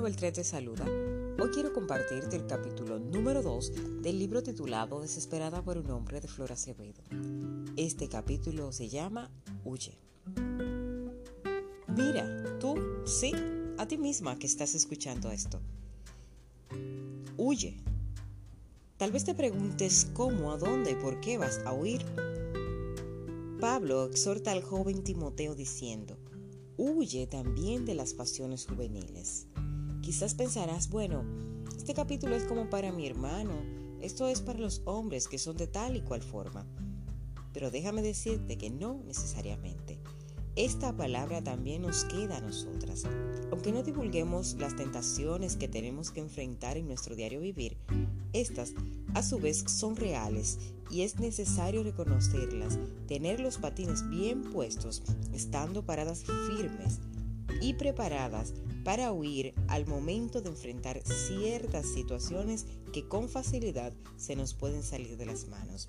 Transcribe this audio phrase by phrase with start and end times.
[0.00, 0.86] Cristina te saluda.
[1.38, 6.28] Hoy quiero compartirte el capítulo número 2 del libro titulado Desesperada por un hombre de
[6.28, 7.02] Flor Acevedo.
[7.76, 9.30] Este capítulo se llama
[9.66, 9.98] Huye.
[11.88, 13.32] Mira, tú, sí,
[13.76, 15.60] a ti misma que estás escuchando esto.
[17.36, 17.76] Huye.
[18.96, 22.02] Tal vez te preguntes cómo, a dónde, por qué vas a huir.
[23.60, 26.16] Pablo exhorta al joven Timoteo diciendo,
[26.78, 29.48] huye también de las pasiones juveniles.
[30.02, 31.24] Quizás pensarás, bueno,
[31.76, 33.52] este capítulo es como para mi hermano,
[34.00, 36.66] esto es para los hombres que son de tal y cual forma.
[37.52, 40.00] Pero déjame decirte que no necesariamente.
[40.56, 43.04] Esta palabra también nos queda a nosotras.
[43.52, 47.78] Aunque no divulguemos las tentaciones que tenemos que enfrentar en nuestro diario vivir,
[48.32, 48.74] estas
[49.14, 50.58] a su vez son reales
[50.90, 56.98] y es necesario reconocerlas, tener los patines bien puestos, estando paradas firmes
[57.60, 58.52] y preparadas
[58.84, 65.16] para huir al momento de enfrentar ciertas situaciones que con facilidad se nos pueden salir
[65.16, 65.88] de las manos.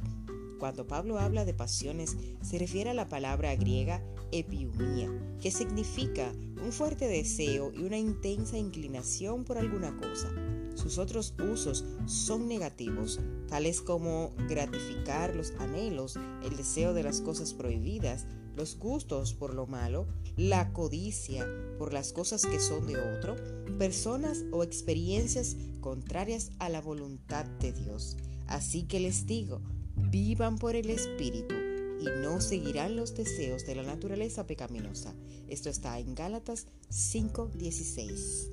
[0.60, 5.10] Cuando Pablo habla de pasiones, se refiere a la palabra griega epiumía,
[5.42, 6.32] que significa
[6.64, 10.32] un fuerte deseo y una intensa inclinación por alguna cosa.
[10.76, 17.54] Sus otros usos son negativos, tales como gratificar los anhelos, el deseo de las cosas
[17.54, 18.26] prohibidas,
[18.56, 23.36] los gustos por lo malo, la codicia por las cosas que son de otro,
[23.78, 28.18] personas o experiencias contrarias a la voluntad de Dios.
[28.48, 29.62] Así que les digo,
[29.96, 31.56] vivan por el Espíritu
[32.00, 35.14] y no seguirán los deseos de la naturaleza pecaminosa.
[35.48, 38.50] Esto está en Gálatas 5:16.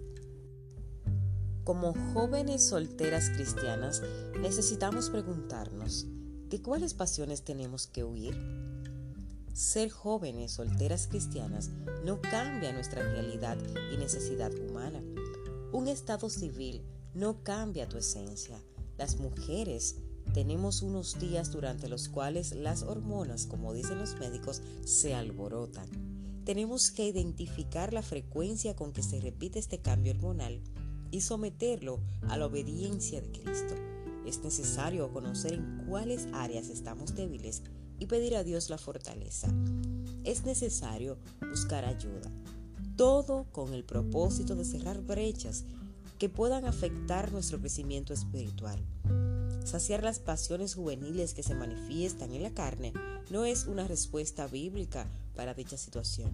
[1.64, 4.02] Como jóvenes solteras cristianas,
[4.40, 6.06] necesitamos preguntarnos,
[6.48, 8.36] ¿de cuáles pasiones tenemos que huir?
[9.52, 11.70] Ser jóvenes solteras cristianas
[12.04, 13.58] no cambia nuestra realidad
[13.92, 15.02] y necesidad humana.
[15.72, 16.82] Un estado civil
[17.14, 18.62] no cambia tu esencia.
[18.96, 19.96] Las mujeres
[20.32, 25.88] tenemos unos días durante los cuales las hormonas, como dicen los médicos, se alborotan.
[26.44, 30.62] Tenemos que identificar la frecuencia con que se repite este cambio hormonal
[31.10, 33.74] y someterlo a la obediencia de Cristo.
[34.26, 37.62] Es necesario conocer en cuáles áreas estamos débiles
[38.00, 39.46] y pedir a Dios la fortaleza.
[40.24, 41.18] Es necesario
[41.48, 42.32] buscar ayuda.
[42.96, 45.64] Todo con el propósito de cerrar brechas
[46.18, 48.80] que puedan afectar nuestro crecimiento espiritual.
[49.64, 52.92] Saciar las pasiones juveniles que se manifiestan en la carne
[53.30, 55.06] no es una respuesta bíblica
[55.36, 56.30] para dicha situación.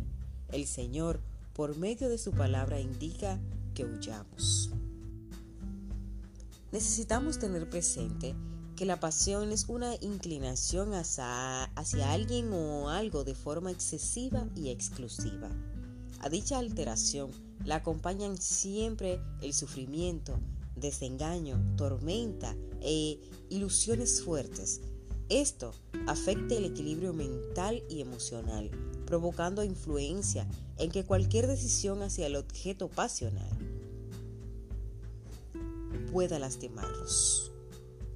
[0.50, 1.21] El Señor,
[1.53, 3.38] por medio de su palabra, indica
[3.75, 4.71] que huyamos.
[6.72, 8.34] Necesitamos tener presente
[8.77, 14.69] que la pasión es una inclinación hacia, hacia, alguien o algo de forma excesiva y
[14.69, 15.49] exclusiva.
[16.21, 17.31] A dicha alteración
[17.65, 20.39] la acompañan siempre el sufrimiento,
[20.77, 24.83] desengaño, tormenta e ilusiones fuertes.
[25.31, 25.73] Esto
[26.07, 28.71] afecta el equilibrio mental y emocional,
[29.07, 33.51] provocando influencia en que cualquier decisión hacia el objeto pasional
[36.13, 37.56] pueda lastimarlos.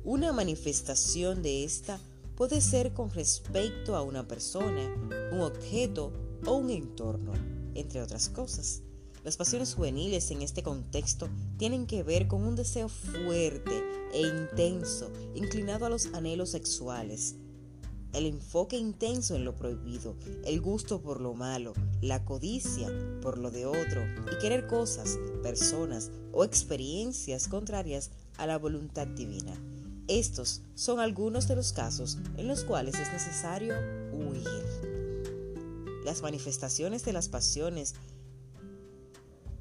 [0.04, 2.00] Una manifestación de esta
[2.34, 4.82] puede ser con respecto a una persona,
[5.30, 6.10] un objeto
[6.46, 7.32] o un entorno,
[7.74, 8.80] entre otras cosas.
[9.24, 11.28] Las pasiones juveniles en este contexto
[11.58, 13.82] tienen que ver con un deseo fuerte
[14.14, 17.34] e intenso, inclinado a los anhelos sexuales,
[18.14, 22.88] el enfoque intenso en lo prohibido, el gusto por lo malo, la codicia
[23.20, 29.52] por lo de otro y querer cosas, personas o experiencias contrarias a la voluntad divina.
[30.10, 33.76] Estos son algunos de los casos en los cuales es necesario
[34.12, 34.42] huir.
[36.04, 37.94] Las manifestaciones de las pasiones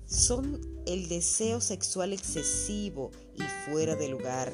[0.07, 4.51] son el deseo sexual excesivo y fuera de lugar,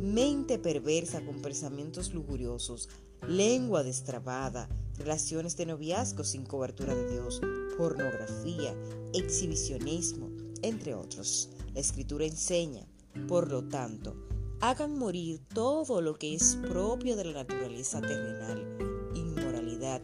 [0.00, 2.88] mente perversa con pensamientos lujuriosos,
[3.28, 4.68] lengua destrabada,
[4.98, 7.40] relaciones de noviazgo sin cobertura de Dios,
[7.78, 8.74] pornografía,
[9.14, 10.28] exhibicionismo,
[10.62, 11.50] entre otros.
[11.72, 12.84] La escritura enseña,
[13.28, 14.25] por lo tanto,
[14.60, 20.02] hagan morir todo lo que es propio de la naturaleza terrenal, inmoralidad,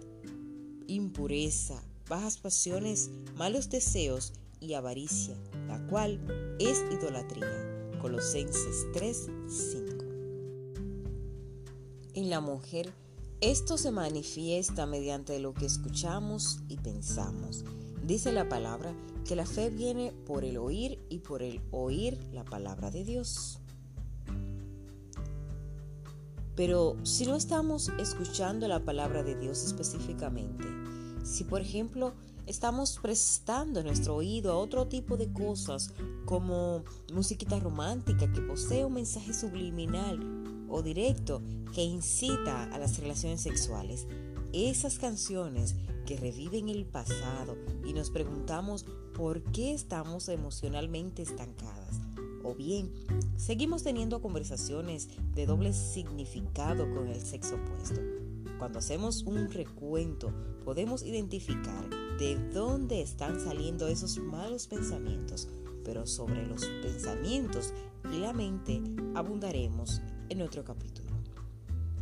[0.87, 6.20] impureza, bajas pasiones, malos deseos y avaricia, la cual
[6.58, 7.90] es idolatría.
[8.00, 10.04] Colosenses 3:5.
[12.14, 12.93] En la mujer,
[13.40, 17.64] esto se manifiesta mediante lo que escuchamos y pensamos.
[18.06, 18.94] Dice la palabra
[19.25, 23.62] que la fe viene por el oír y por el oír la palabra de Dios.
[26.54, 30.64] Pero si no estamos escuchando la palabra de Dios específicamente,
[31.25, 32.14] Si por ejemplo
[32.46, 35.93] estamos prestando nuestro oído a otro tipo de cosas
[36.25, 36.82] como
[37.12, 40.19] musiquita romántica que posee un mensaje subliminal
[40.69, 41.40] o directo
[41.72, 44.08] que incita a las relaciones sexuales,
[44.52, 45.76] esas canciones
[46.06, 47.56] que reviven el pasado
[47.87, 48.84] y nos preguntamos
[49.14, 52.00] por qué estamos emocionalmente estancadas.
[52.43, 52.91] O bien,
[53.37, 58.00] seguimos teniendo conversaciones de doble significado con el sexo opuesto.
[58.59, 60.33] Cuando hacemos un recuento,
[60.65, 65.49] podemos identificar de dónde están saliendo esos malos pensamientos,
[65.85, 67.73] pero sobre los pensamientos
[68.12, 68.81] y la mente
[69.15, 71.11] abundaremos en otro capítulo.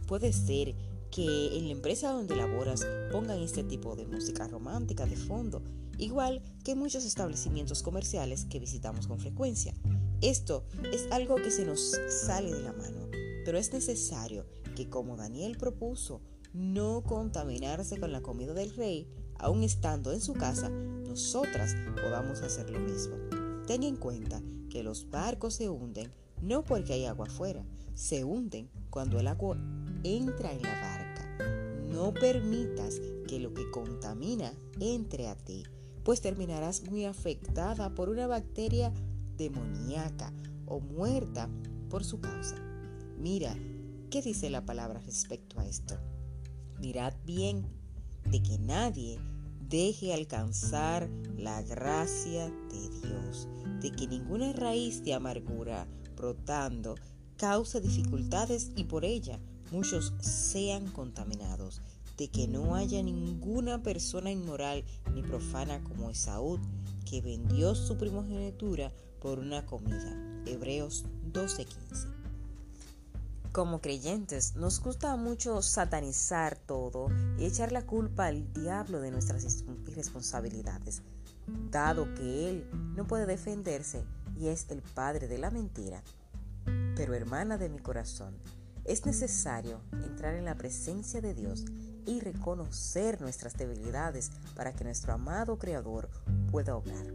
[0.06, 0.74] Puede ser
[1.10, 5.62] que en la empresa donde laboras pongan este tipo de música romántica de fondo,
[6.00, 9.74] igual que muchos establecimientos comerciales que visitamos con frecuencia.
[10.20, 13.08] Esto es algo que se nos sale de la mano,
[13.44, 16.20] pero es necesario que como Daniel propuso,
[16.52, 19.08] no contaminarse con la comida del rey,
[19.38, 23.16] aun estando en su casa, nosotras podamos hacer lo mismo.
[23.66, 26.12] Ten en cuenta que los barcos se hunden
[26.42, 27.64] no porque hay agua afuera,
[27.94, 29.58] se hunden cuando el agua
[30.02, 31.80] entra en la barca.
[31.90, 35.64] No permitas que lo que contamina entre a ti,
[36.04, 38.92] pues terminarás muy afectada por una bacteria
[39.36, 40.32] demoníaca
[40.66, 41.48] o muerta
[41.88, 42.56] por su causa.
[43.18, 43.56] Mira,
[44.10, 45.98] ¿qué dice la palabra respecto a esto?
[46.78, 47.66] Mirad bien
[48.30, 49.20] de que nadie
[49.68, 53.48] deje alcanzar la gracia de Dios,
[53.80, 55.86] de que ninguna raíz de amargura
[56.16, 56.96] brotando
[57.36, 61.80] cause dificultades y por ella muchos sean contaminados,
[62.20, 64.84] de que no haya ninguna persona inmoral
[65.14, 66.60] ni profana como Esaú,
[67.08, 70.42] que vendió su primogenitura por una comida.
[70.44, 72.08] Hebreos 12:15.
[73.52, 77.08] Como creyentes, nos gusta mucho satanizar todo
[77.38, 81.00] y echar la culpa al diablo de nuestras irresponsabilidades,
[81.70, 84.04] dado que él no puede defenderse
[84.38, 86.02] y es el padre de la mentira.
[86.96, 88.34] Pero hermana de mi corazón,
[88.84, 91.64] es necesario entrar en la presencia de Dios
[92.06, 96.08] y reconocer nuestras debilidades para que nuestro amado Creador
[96.50, 97.06] pueda obrar.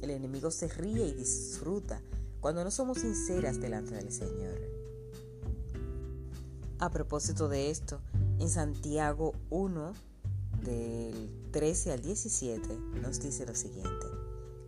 [0.00, 2.00] El enemigo se ríe y disfruta
[2.40, 4.60] cuando no somos sinceras delante del Señor.
[6.78, 8.00] A propósito de esto,
[8.38, 9.92] en Santiago 1,
[10.62, 12.68] del 13 al 17,
[13.02, 14.06] nos dice lo siguiente,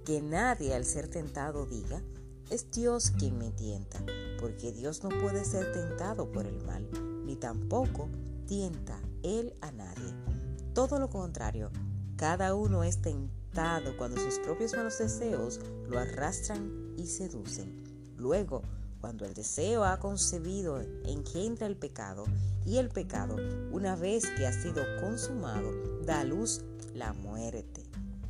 [0.04, 2.02] que nadie al ser tentado diga,
[2.50, 4.04] es Dios quien me tienta,
[4.40, 6.88] porque Dios no puede ser tentado por el mal,
[7.24, 8.08] ni tampoco
[8.46, 10.14] tienta Él a nadie.
[10.74, 11.70] Todo lo contrario,
[12.16, 17.82] cada uno es tentado cuando sus propios malos deseos lo arrastran y seducen.
[18.16, 18.62] Luego,
[19.00, 22.24] cuando el deseo ha concebido, engendra el pecado,
[22.66, 23.36] y el pecado,
[23.72, 25.72] una vez que ha sido consumado,
[26.04, 26.60] da a luz
[26.94, 27.82] la muerte.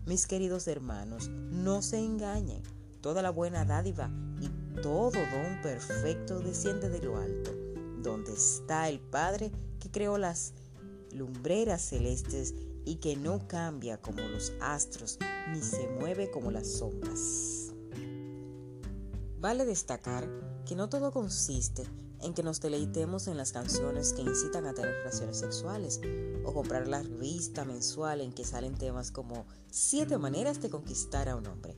[0.07, 2.63] Mis queridos hermanos, no se engañen.
[3.01, 4.11] Toda la buena dádiva
[4.41, 4.49] y
[4.81, 7.51] todo don perfecto desciende de lo alto,
[8.03, 9.51] donde está el Padre
[9.81, 10.53] que creó las
[11.13, 12.55] lumbreras celestes
[12.85, 15.19] y que no cambia como los astros
[15.53, 17.73] ni se mueve como las sombras.
[19.39, 20.29] Vale destacar
[20.67, 21.85] que no todo consiste
[22.23, 26.01] en que nos deleitemos en las canciones que incitan a tener relaciones sexuales
[26.45, 31.37] o comprar la revista mensual en que salen temas como siete maneras de conquistar a
[31.37, 31.77] un hombre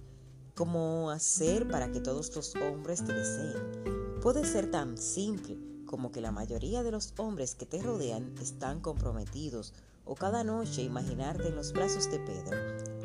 [0.55, 4.21] cómo hacer para que todos los hombres te deseen.
[4.21, 8.81] Puede ser tan simple como que la mayoría de los hombres que te rodean están
[8.81, 9.75] comprometidos
[10.07, 12.57] o cada noche imaginarte en los brazos de Pedro.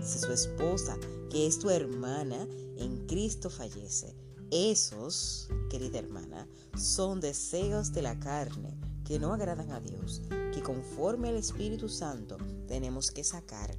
[0.02, 0.98] Si su esposa,
[1.30, 4.16] que es tu hermana, en Cristo fallece,
[4.52, 10.22] esos, querida hermana, son deseos de la carne que no agradan a Dios,
[10.54, 12.38] que conforme al Espíritu Santo
[12.70, 13.76] tenemos que sacar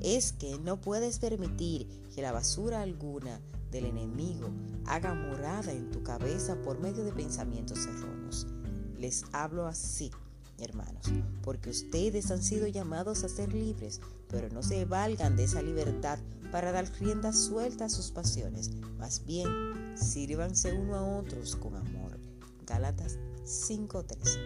[0.00, 3.40] es que no puedes permitir que la basura alguna
[3.70, 4.48] del enemigo
[4.86, 8.46] haga morada en tu cabeza por medio de pensamientos erróneos.
[8.96, 10.10] Les hablo así,
[10.58, 11.06] hermanos,
[11.42, 16.18] porque ustedes han sido llamados a ser libres, pero no se valgan de esa libertad
[16.50, 18.70] para dar rienda suelta a sus pasiones.
[18.98, 19.48] Más bien,
[19.96, 22.18] sírvanse uno a otros con amor.
[22.66, 24.38] Gálatas 5:13.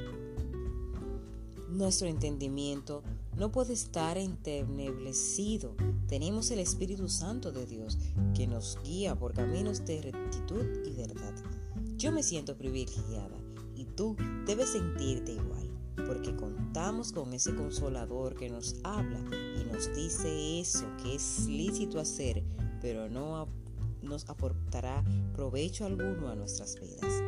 [1.70, 3.02] Nuestro entendimiento
[3.36, 5.74] no puede estar enteneblecido.
[6.06, 7.98] Tenemos el Espíritu Santo de Dios
[8.34, 11.34] que nos guía por caminos de rectitud y verdad.
[11.96, 13.38] Yo me siento privilegiada
[13.74, 15.70] y tú debes sentirte igual,
[16.06, 19.20] porque contamos con ese consolador que nos habla
[19.60, 22.42] y nos dice eso que es lícito hacer,
[22.80, 23.48] pero no
[24.02, 27.22] nos aportará provecho alguno a nuestras vidas.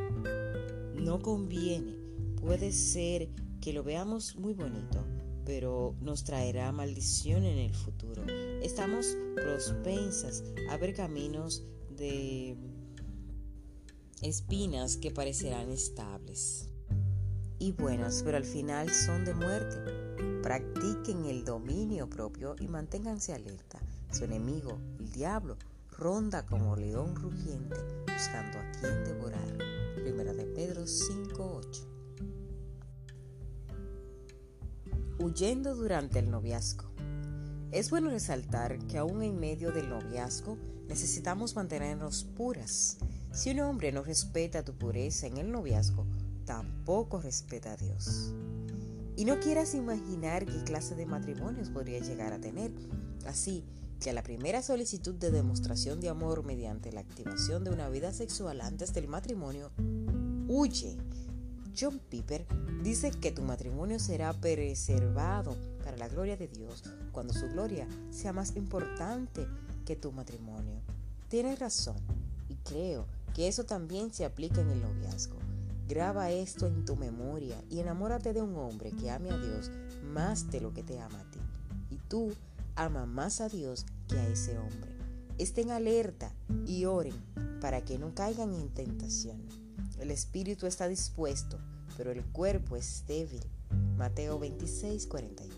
[0.94, 1.96] No conviene,
[2.40, 3.28] puede ser
[3.60, 5.04] que lo veamos muy bonito,
[5.44, 8.24] pero nos traerá maldición en el futuro.
[8.62, 12.56] Estamos propensas a ver caminos de
[14.22, 16.70] espinas que parecerán estables
[17.58, 19.76] y buenas, pero al final son de muerte.
[20.42, 23.80] Practiquen el dominio propio y manténganse alerta.
[24.10, 25.56] Su enemigo, el diablo,
[25.90, 27.76] ronda como león rugiente
[28.12, 29.58] buscando a quien devorar.
[29.94, 31.93] Primera de Pedro 5:8.
[35.24, 36.84] Huyendo durante el noviazgo.
[37.72, 42.98] Es bueno resaltar que aún en medio del noviazgo necesitamos mantenernos puras.
[43.32, 46.06] Si un hombre no respeta tu pureza en el noviazgo,
[46.44, 48.34] tampoco respeta a Dios.
[49.16, 52.70] Y no quieras imaginar qué clase de matrimonios podría llegar a tener.
[53.24, 53.64] Así
[54.00, 58.12] que a la primera solicitud de demostración de amor mediante la activación de una vida
[58.12, 59.70] sexual antes del matrimonio,
[60.48, 60.98] huye.
[61.76, 62.46] John Piper
[62.82, 68.32] dice que tu matrimonio será preservado para la gloria de Dios cuando su gloria sea
[68.32, 69.46] más importante
[69.84, 70.80] que tu matrimonio.
[71.28, 71.96] Tienes razón
[72.48, 75.38] y creo que eso también se aplica en el noviazgo.
[75.88, 79.70] Graba esto en tu memoria y enamórate de un hombre que ame a Dios
[80.12, 81.40] más de lo que te ama a ti.
[81.90, 82.32] Y tú
[82.76, 84.94] ama más a Dios que a ese hombre.
[85.38, 86.32] Estén alerta
[86.66, 87.14] y oren
[87.60, 89.63] para que no caigan en tentación.
[90.04, 91.58] El espíritu está dispuesto,
[91.96, 93.40] pero el cuerpo es débil.
[93.96, 95.54] Mateo 26, 41.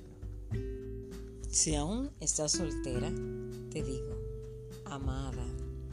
[1.51, 3.11] Si aún estás soltera,
[3.73, 4.17] te digo,
[4.85, 5.45] amada,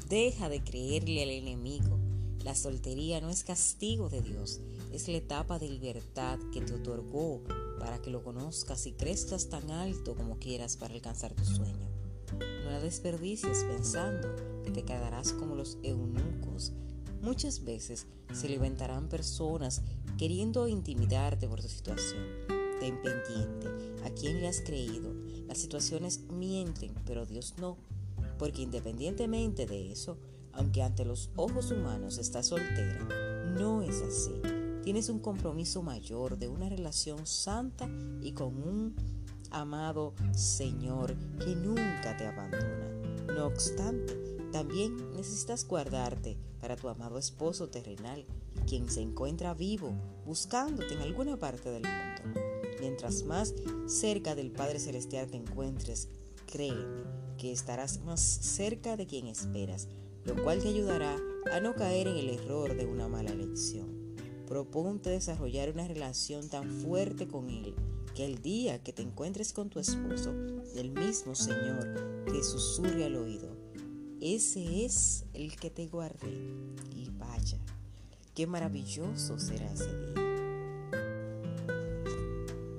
[0.07, 1.97] deja de creerle al enemigo.
[2.43, 7.41] La soltería no es castigo de Dios, es la etapa de libertad que te otorgó
[7.79, 11.89] para que lo conozcas y crezcas tan alto como quieras para alcanzar tu sueño.
[12.37, 14.27] No la desperdicies pensando
[14.63, 16.71] que te quedarás como los eunucos.
[17.23, 19.81] Muchas veces se levantarán personas
[20.17, 22.21] queriendo intimidarte por tu situación.
[22.81, 23.69] Ten pendiente
[24.05, 25.13] a quién le has creído.
[25.47, 27.77] Las situaciones mienten, pero Dios no.
[28.37, 30.17] Porque independientemente de eso,
[30.51, 33.07] aunque ante los ojos humanos estás soltera,
[33.57, 34.41] no es así.
[34.83, 37.87] Tienes un compromiso mayor de una relación santa
[38.21, 38.95] y con un
[39.49, 42.89] amado Señor que nunca te abandona.
[43.33, 44.22] No obstante,
[44.53, 48.23] también necesitas guardarte para tu amado esposo terrenal,
[48.67, 49.91] quien se encuentra vivo,
[50.25, 52.39] buscándote en alguna parte del mundo.
[52.79, 53.53] Mientras más
[53.87, 56.07] cerca del Padre Celestial te encuentres,
[56.45, 57.03] créeme
[57.37, 59.87] que estarás más cerca de quien esperas,
[60.23, 61.17] lo cual te ayudará
[61.51, 64.15] a no caer en el error de una mala elección.
[64.47, 67.73] Proponte desarrollar una relación tan fuerte con Él
[68.13, 70.31] que el día que te encuentres con tu esposo,
[70.75, 73.52] el mismo Señor te susurre al oído,
[74.23, 76.31] ese es el que te guardé.
[76.95, 77.59] Y vaya,
[78.33, 80.13] qué maravilloso será ese día.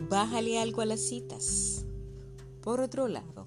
[0.08, 1.84] Bájale algo a las citas.
[2.62, 3.44] Por otro lado,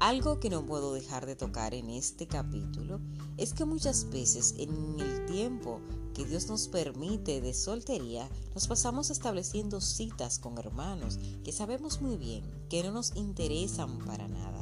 [0.00, 3.00] algo que no puedo dejar de tocar en este capítulo
[3.36, 5.80] es que muchas veces en el tiempo
[6.14, 12.16] que Dios nos permite de soltería, nos pasamos estableciendo citas con hermanos que sabemos muy
[12.16, 14.60] bien que no nos interesan para nada,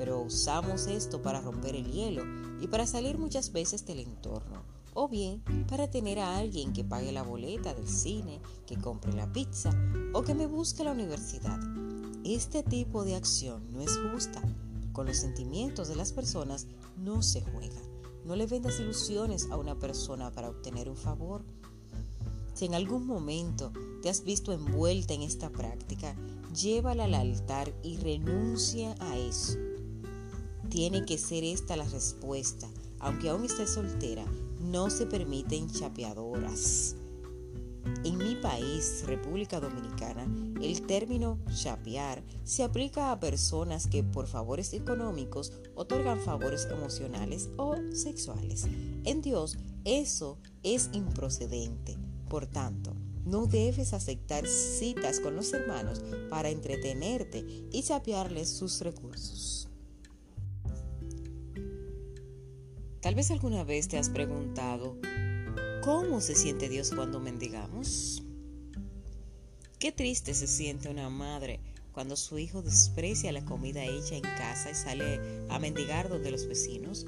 [0.00, 2.24] pero usamos esto para romper el hielo
[2.58, 4.62] y para salir muchas veces del entorno,
[4.94, 9.30] o bien para tener a alguien que pague la boleta del cine, que compre la
[9.30, 9.68] pizza
[10.14, 11.60] o que me busque a la universidad.
[12.24, 14.40] Este tipo de acción no es justa
[14.94, 16.66] con los sentimientos de las personas
[16.96, 17.82] no se juega.
[18.24, 21.44] No le vendas ilusiones a una persona para obtener un favor.
[22.54, 26.16] Si en algún momento te has visto envuelta en esta práctica,
[26.54, 29.58] llévala al altar y renuncia a eso.
[30.70, 32.68] Tiene que ser esta la respuesta.
[33.00, 34.24] Aunque aún estés soltera,
[34.60, 36.94] no se permiten chapeadoras.
[38.04, 40.28] En mi país, República Dominicana,
[40.62, 47.74] el término chapear se aplica a personas que por favores económicos otorgan favores emocionales o
[47.92, 48.66] sexuales.
[49.04, 51.96] En Dios eso es improcedente.
[52.28, 59.59] Por tanto, no debes aceptar citas con los hermanos para entretenerte y chapearles sus recursos.
[63.00, 64.96] Tal vez alguna vez te has preguntado,
[65.82, 68.22] ¿Cómo se siente Dios cuando mendigamos?
[69.78, 71.60] Qué triste se siente una madre
[71.92, 76.46] cuando su hijo desprecia la comida hecha en casa y sale a mendigar donde los
[76.46, 77.06] vecinos.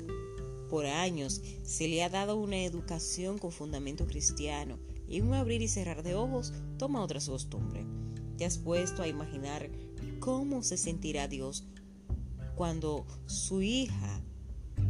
[0.71, 5.69] Por años se le ha dado una educación con fundamento cristiano y un abrir y
[5.69, 7.85] cerrar de ojos toma otra costumbre.
[8.39, 9.69] ¿Te has puesto a imaginar
[10.19, 11.67] cómo se sentirá Dios
[12.55, 14.23] cuando su hija,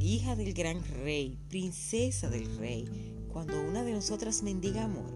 [0.03, 2.89] hija del gran rey, princesa del rey,
[3.33, 5.11] cuando una de nosotras mendiga amor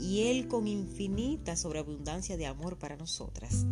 [0.00, 3.66] y Él con infinita sobreabundancia de amor para nosotras,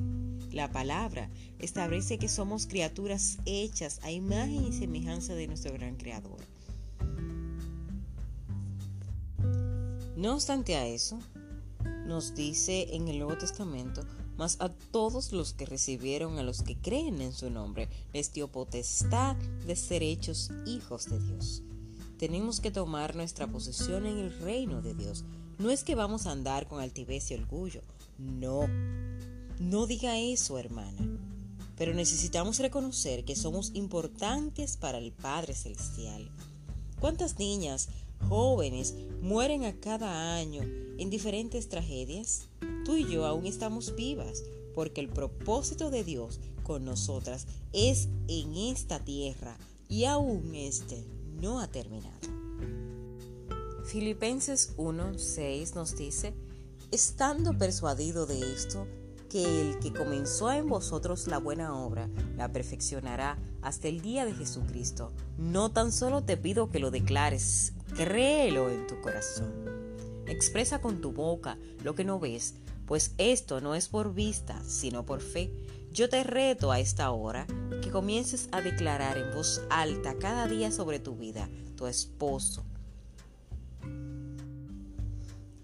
[0.51, 6.39] La palabra establece que somos criaturas hechas a imagen y semejanza de nuestro gran Creador.
[10.17, 11.19] No obstante a eso,
[12.07, 14.03] nos dice en el Nuevo Testamento,
[14.37, 18.49] mas a todos los que recibieron, a los que creen en su nombre, les dio
[18.49, 19.37] potestad
[19.67, 21.63] de ser hechos hijos de Dios.
[22.19, 25.25] Tenemos que tomar nuestra posición en el reino de Dios.
[25.59, 27.83] No es que vamos a andar con altivez y orgullo.
[28.19, 28.67] No.
[29.59, 31.19] No diga eso, hermana.
[31.77, 36.31] Pero necesitamos reconocer que somos importantes para el Padre Celestial.
[37.01, 37.89] ¿Cuántas niñas,
[38.29, 40.63] jóvenes, mueren a cada año
[40.99, 42.49] en diferentes tragedias?
[42.85, 48.55] Tú y yo aún estamos vivas porque el propósito de Dios con nosotras es en
[48.57, 49.57] esta tierra
[49.89, 51.05] y aún este
[51.41, 52.13] no ha terminado.
[53.85, 56.35] Filipenses 1:6 nos dice,
[56.91, 58.87] estando persuadido de esto,
[59.29, 64.33] que el que comenzó en vosotros la buena obra, la perfeccionará hasta el día de
[64.33, 65.11] Jesucristo.
[65.39, 69.53] No tan solo te pido que lo declares, créelo en tu corazón.
[70.27, 72.55] Expresa con tu boca lo que no ves,
[72.87, 75.51] pues esto no es por vista, sino por fe.
[75.93, 77.47] Yo te reto a esta hora
[77.83, 82.65] que comiences a declarar en voz alta cada día sobre tu vida, tu esposo,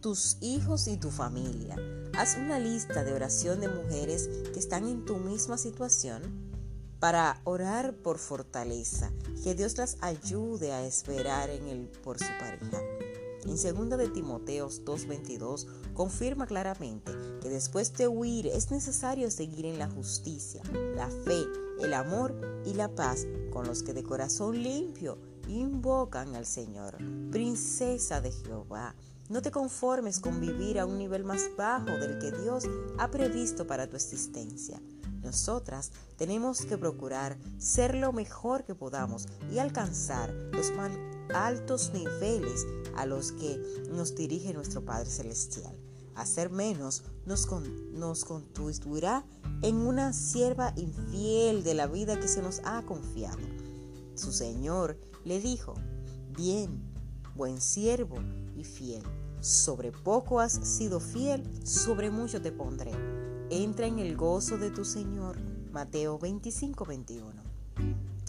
[0.00, 1.76] tus hijos y tu familia.
[2.16, 6.49] Haz una lista de oración de mujeres que están en tu misma situación
[7.00, 9.10] para orar por fortaleza,
[9.42, 12.80] que Dios las ayude a esperar en él por su pareja.
[13.44, 19.78] En 2 de Timoteos 2:22 confirma claramente que después de huir es necesario seguir en
[19.78, 20.62] la justicia,
[20.94, 21.46] la fe,
[21.80, 22.34] el amor
[22.66, 25.16] y la paz con los que de corazón limpio
[25.48, 26.98] invocan al Señor.
[27.30, 28.94] Princesa de Jehová,
[29.30, 32.64] no te conformes con vivir a un nivel más bajo del que Dios
[32.98, 34.82] ha previsto para tu existencia.
[35.22, 40.92] Nosotras tenemos que procurar ser lo mejor que podamos y alcanzar los más
[41.34, 45.76] altos niveles a los que nos dirige nuestro Padre Celestial.
[46.14, 47.48] Hacer menos nos,
[47.92, 49.24] nos constituirá
[49.62, 53.38] en una sierva infiel de la vida que se nos ha confiado.
[54.14, 55.74] Su Señor le dijo,
[56.36, 56.82] bien,
[57.36, 58.16] buen siervo
[58.56, 59.02] y fiel.
[59.40, 62.92] Sobre poco has sido fiel, sobre mucho te pondré
[63.52, 65.36] Entra en el gozo de tu Señor.
[65.72, 67.42] Mateo 25, 21.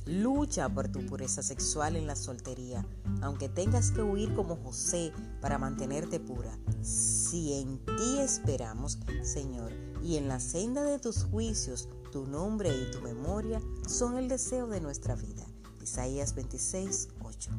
[0.07, 2.83] Lucha por tu pureza sexual en la soltería,
[3.21, 6.57] aunque tengas que huir como José para mantenerte pura.
[6.81, 12.89] Si en ti esperamos, Señor, y en la senda de tus juicios, tu nombre y
[12.89, 15.45] tu memoria son el deseo de nuestra vida.
[15.83, 17.51] Isaías 26, 8.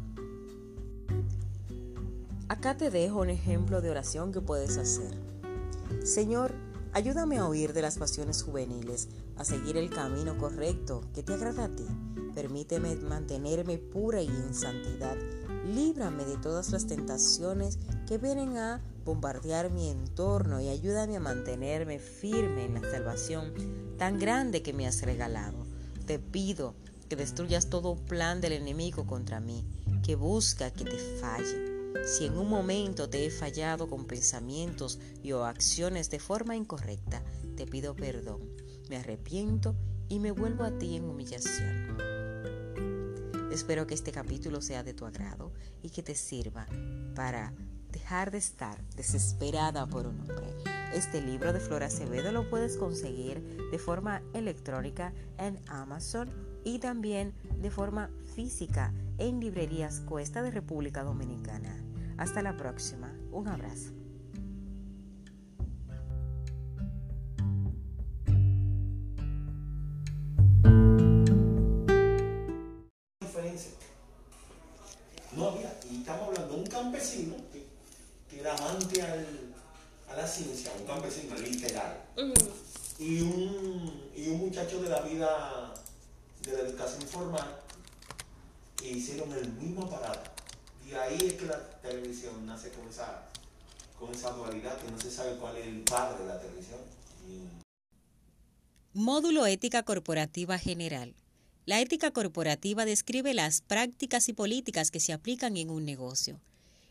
[2.49, 5.17] Acá te dejo un ejemplo de oración que puedes hacer.
[6.03, 6.53] Señor,
[6.95, 11.65] Ayúdame a huir de las pasiones juveniles, a seguir el camino correcto que te agrada
[11.65, 11.87] a ti.
[12.35, 15.17] Permíteme mantenerme pura y en santidad.
[15.65, 21.99] Líbrame de todas las tentaciones que vienen a bombardear mi entorno y ayúdame a mantenerme
[21.99, 23.55] firme en la salvación
[23.97, 25.65] tan grande que me has regalado.
[26.07, 26.75] Te pido
[27.09, 29.65] que destruyas todo plan del enemigo contra mí,
[30.03, 31.72] que busca que te falle
[32.05, 37.23] si en un momento te he fallado con pensamientos y o acciones de forma incorrecta,
[37.57, 38.41] te pido perdón,
[38.89, 39.77] me arrepiento
[40.09, 41.99] y me vuelvo a ti en humillación.
[43.53, 45.53] Espero que este capítulo sea de tu agrado
[45.83, 46.67] y que te sirva
[47.15, 47.53] para
[47.91, 50.57] dejar de estar desesperada por un hombre.
[50.95, 57.33] Este libro de Flora Acevedo lo puedes conseguir de forma electrónica en Amazon y también
[57.61, 61.77] de forma física en librerías Cuesta de República Dominicana.
[62.17, 63.13] Hasta la próxima.
[63.31, 63.93] Un abrazo.
[75.37, 77.67] No había, y estamos hablando de un campesino que,
[78.39, 82.05] era amante a la ciencia, un campesino literal,
[82.99, 85.75] y, un, y un muchacho de la vida
[86.51, 87.63] de la educación formal
[88.91, 90.31] hicieron el mismo aparato.
[90.89, 92.89] Y ahí es que la televisión nace con
[94.13, 96.81] esa dualidad que no se sabe cuál es el padre de la televisión.
[98.93, 101.15] Módulo Ética Corporativa General.
[101.65, 106.41] La ética corporativa describe las prácticas y políticas que se aplican en un negocio.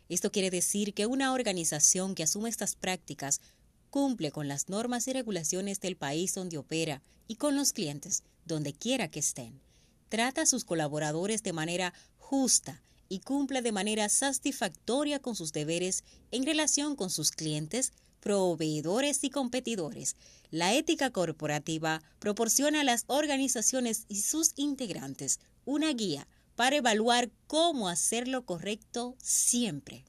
[0.08, 3.40] Esto quiere decir que una organización que asume estas prácticas
[3.90, 8.72] cumple con las normas y regulaciones del país donde opera y con los clientes, donde
[8.72, 9.60] quiera que estén.
[10.08, 16.04] Trata a sus colaboradores de manera justa y cumple de manera satisfactoria con sus deberes
[16.30, 20.16] en relación con sus clientes, proveedores y competidores.
[20.50, 26.26] La ética corporativa proporciona a las organizaciones y sus integrantes una guía
[26.56, 30.04] para evaluar cómo hacer lo correcto siempre.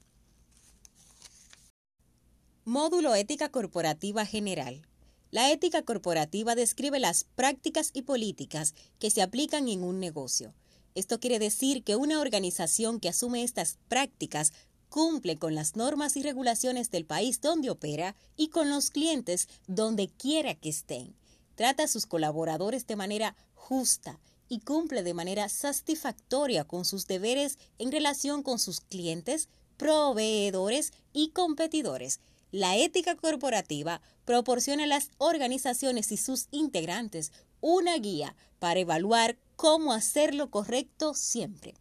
[2.64, 4.86] Módulo Ética Corporativa General.
[5.34, 10.54] La ética corporativa describe las prácticas y políticas que se aplican en un negocio.
[10.94, 14.52] Esto quiere decir que una organización que asume estas prácticas
[14.88, 20.06] cumple con las normas y regulaciones del país donde opera y con los clientes donde
[20.06, 21.16] quiera que estén.
[21.56, 27.58] Trata a sus colaboradores de manera justa y cumple de manera satisfactoria con sus deberes
[27.78, 32.20] en relación con sus clientes, proveedores y competidores.
[32.56, 39.92] La ética corporativa proporciona a las organizaciones y sus integrantes una guía para evaluar cómo
[39.92, 41.74] hacer lo correcto siempre.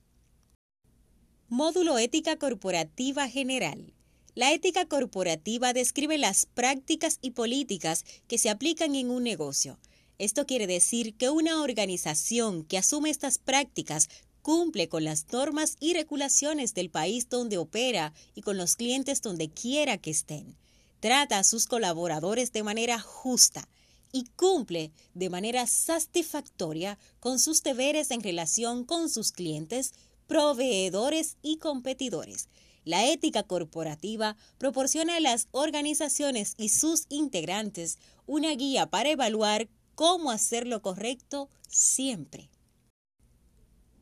[1.48, 3.94] Módulo Ética Corporativa General.
[4.34, 9.78] La ética corporativa describe las prácticas y políticas que se aplican en un negocio.
[10.18, 14.10] Esto quiere decir que una organización que asume estas prácticas
[14.42, 19.52] cumple con las normas y regulaciones del país donde opera y con los clientes donde
[19.52, 20.58] quiera que estén.
[21.04, 23.68] Trata a sus colaboradores de manera justa
[24.14, 29.92] y cumple de manera satisfactoria con sus deberes en relación con sus clientes,
[30.28, 32.48] proveedores y competidores.
[32.86, 40.32] La ética corporativa proporciona a las organizaciones y sus integrantes una guía para evaluar cómo
[40.32, 42.50] hacer lo correcto siempre.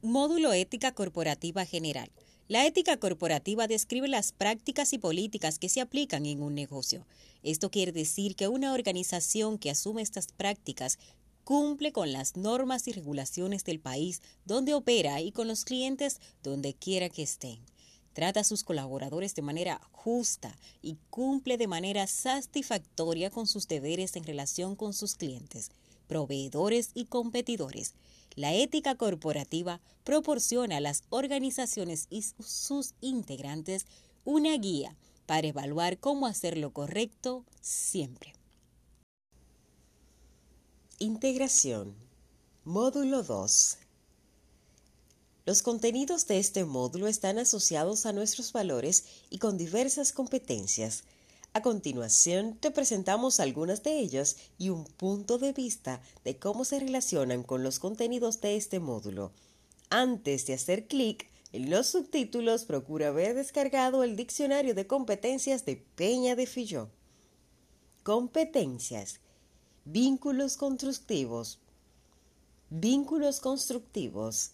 [0.04, 2.12] Módulo Ética Corporativa General.
[2.52, 7.08] La ética corporativa describe las prácticas y políticas que se aplican en un negocio.
[7.44, 11.00] Esto quiere decir que una organización que asume estas prácticas
[11.46, 16.74] cumple con las normas y regulaciones del país donde opera y con los clientes donde
[16.74, 17.62] quiera que estén.
[18.12, 24.18] Trata a sus colaboradores de manera justa y cumple de manera satisfactoria con sus deberes
[24.18, 25.72] en relación con sus clientes,
[26.06, 27.94] proveedores y competidores.
[28.36, 33.86] La ética corporativa proporciona a las organizaciones y sus integrantes
[34.24, 38.34] una guía para evaluar cómo hacer lo correcto siempre.
[41.00, 41.96] Integración.
[42.64, 43.78] Módulo 2.
[45.46, 51.04] Los contenidos de este módulo están asociados a nuestros valores y con diversas competencias.
[51.54, 56.80] A continuación, te presentamos algunas de ellas y un punto de vista de cómo se
[56.80, 59.34] relacionan con los contenidos de este módulo.
[59.90, 65.76] Antes de hacer clic en los subtítulos, procura haber descargado el diccionario de competencias de
[65.76, 66.90] Peña de Filló.
[68.04, 69.20] Competencias
[69.84, 71.60] Vínculos constructivos.
[72.70, 74.52] Vínculos constructivos.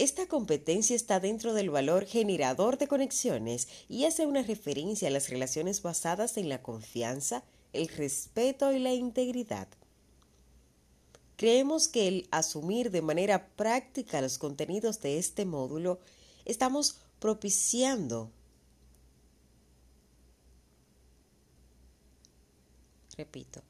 [0.00, 5.28] Esta competencia está dentro del valor generador de conexiones y hace una referencia a las
[5.28, 9.68] relaciones basadas en la confianza, el respeto y la integridad.
[11.36, 16.00] Creemos que el asumir de manera práctica los contenidos de este módulo
[16.46, 18.30] estamos propiciando
[23.18, 23.60] Repito,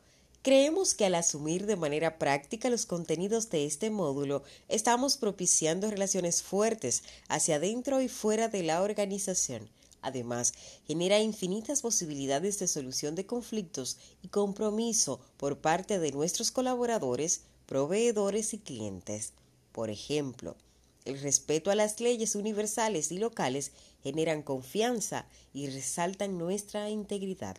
[0.43, 6.43] creemos que al asumir de manera práctica los contenidos de este módulo, estamos propiciando relaciones
[6.43, 9.69] fuertes hacia adentro y fuera de la organización.
[10.03, 10.55] Además,
[10.87, 18.55] genera infinitas posibilidades de solución de conflictos y compromiso por parte de nuestros colaboradores, proveedores
[18.55, 19.35] y clientes.
[19.73, 20.57] Por ejemplo,
[21.05, 23.73] el respeto a las leyes universales y locales
[24.03, 27.57] generan confianza y resaltan nuestra integridad.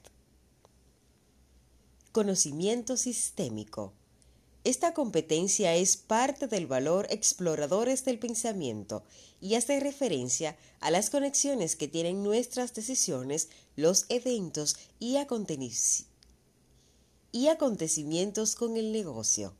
[2.11, 3.93] Conocimiento sistémico.
[4.65, 9.03] Esta competencia es parte del valor exploradores del pensamiento
[9.39, 13.47] y hace referencia a las conexiones que tienen nuestras decisiones,
[13.77, 15.15] los eventos y,
[17.31, 19.55] y acontecimientos con el negocio.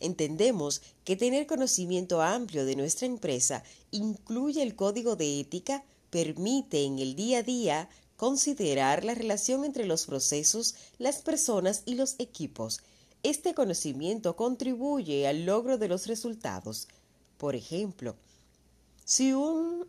[0.00, 3.62] Entendemos que tener conocimiento amplio de nuestra empresa
[3.92, 7.88] incluye el código de ética, permite en el día a día
[8.20, 12.82] Considerar la relación entre los procesos, las personas y los equipos.
[13.22, 16.86] Este conocimiento contribuye al logro de los resultados.
[17.38, 18.16] Por ejemplo,
[19.06, 19.88] si un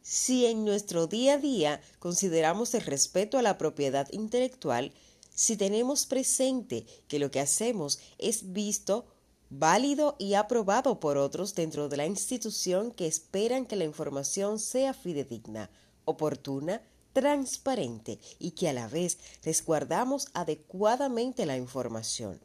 [0.00, 4.94] si en nuestro día a día consideramos el respeto a la propiedad intelectual,
[5.34, 9.04] si tenemos presente que lo que hacemos es visto,
[9.50, 14.94] válido y aprobado por otros dentro de la institución que esperan que la información sea
[14.94, 15.68] fidedigna,
[16.06, 16.80] oportuna,
[17.16, 22.38] transparente y que a la vez resguardamos adecuadamente la información,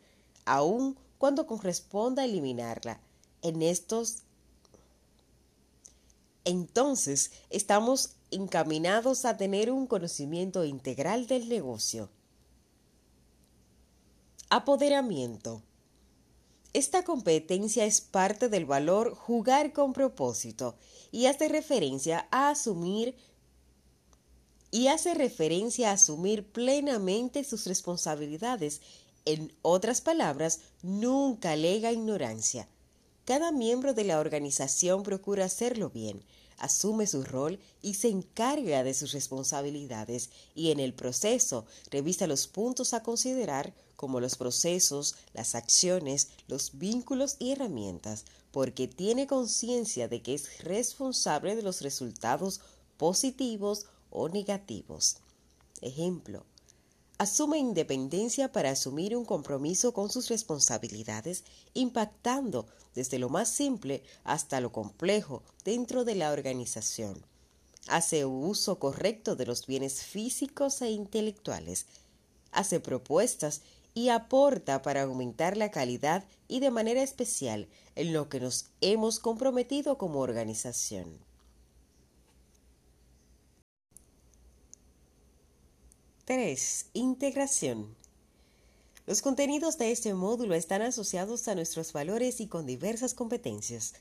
[0.46, 3.02] aun cuando corresponda eliminarla.
[3.42, 4.24] En estos
[6.46, 12.10] entonces estamos encaminados a tener un conocimiento integral del negocio.
[14.50, 15.64] Apoderamiento.
[16.72, 20.78] Esta competencia es parte del valor jugar con propósito
[21.12, 23.18] y hace referencia a asumir
[24.72, 28.82] y hace referencia a asumir plenamente sus responsabilidades.
[29.26, 32.68] En otras palabras, nunca alega ignorancia.
[33.26, 36.24] Cada miembro de la organización procura hacerlo bien,
[36.58, 42.48] asume su rol y se encarga de sus responsabilidades y en el proceso revisa los
[42.48, 50.08] puntos a considerar como los procesos, las acciones, los vínculos y herramientas, porque tiene conciencia
[50.08, 52.62] de que es responsable de los resultados
[52.98, 55.18] positivos o negativos.
[55.82, 56.46] Ejemplo,
[57.18, 61.44] asume independencia para asumir un compromiso con sus responsabilidades,
[61.74, 67.26] impactando desde lo más simple hasta lo complejo dentro de la organización.
[67.88, 71.88] Hace uso correcto de los bienes físicos e intelectuales.
[72.52, 73.62] Hace propuestas
[73.94, 79.20] y aporta para aumentar la calidad y de manera especial en lo que nos hemos
[79.20, 81.31] comprometido como organización.
[86.34, 86.86] 3.
[86.94, 87.94] Integración.
[89.06, 93.96] Los contenidos de este módulo están asociados a nuestros valores y con diversas competencias.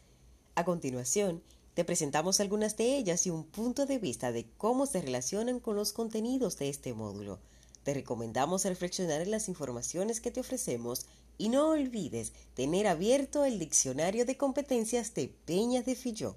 [0.54, 1.42] A continuación,
[1.74, 5.74] te presentamos algunas de ellas y un punto de vista de cómo se relacionan con
[5.74, 7.40] los contenidos de este módulo.
[7.82, 13.58] Te recomendamos reflexionar en las informaciones que te ofrecemos y no olvides tener abierto el
[13.58, 16.36] diccionario de competencias de Peña de Filló.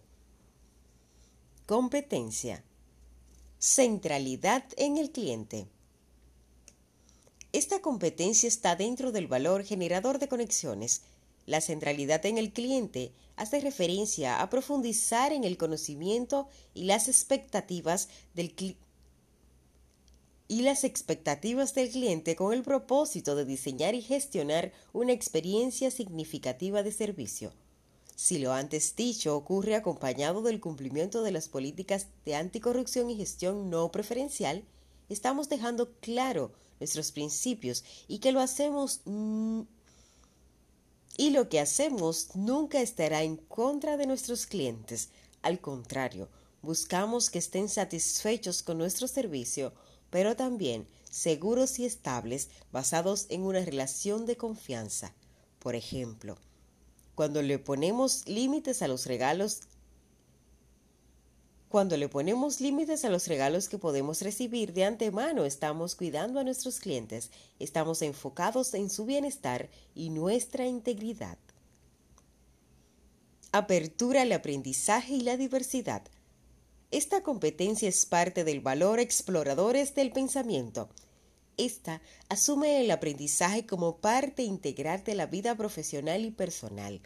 [1.67, 2.63] Competencia.
[3.59, 5.67] Centralidad en el cliente.
[7.53, 11.03] Esta competencia está dentro del valor generador de conexiones.
[11.45, 18.09] La centralidad en el cliente hace referencia a profundizar en el conocimiento y las expectativas
[18.33, 18.55] del
[20.47, 26.81] y las expectativas del cliente con el propósito de diseñar y gestionar una experiencia significativa
[26.81, 27.53] de servicio.
[28.15, 33.69] Si lo antes dicho ocurre acompañado del cumplimiento de las políticas de anticorrupción y gestión
[33.69, 34.63] no preferencial,
[35.07, 36.51] estamos dejando claro
[36.83, 38.99] nuestros principios y que lo hacemos
[41.15, 45.09] y lo que hacemos nunca estará en contra de nuestros clientes.
[45.41, 46.27] Al contrario,
[46.61, 49.73] buscamos que estén satisfechos con nuestro servicio,
[50.09, 55.13] pero también seguros y estables basados en una relación de confianza.
[55.59, 56.37] Por ejemplo,
[57.15, 59.61] cuando le ponemos límites a los regalos
[61.73, 66.43] cuando le ponemos límites a los regalos que podemos recibir de antemano, estamos cuidando a
[66.43, 71.39] nuestros clientes, estamos enfocados en su bienestar y nuestra integridad.
[73.51, 76.03] Apertura al aprendizaje y la diversidad.
[76.91, 80.89] Esta competencia es parte del valor exploradores del pensamiento.
[81.57, 87.01] Esta asume el aprendizaje como parte integral de la vida profesional y personal.